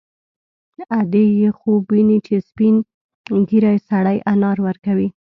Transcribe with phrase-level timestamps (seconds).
[0.99, 2.75] ادې یې خوب ویني چې سپین
[3.47, 5.07] ږیری سړی انار ورکوي